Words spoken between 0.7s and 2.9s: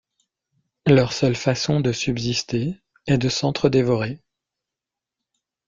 Leur seule façon de subsister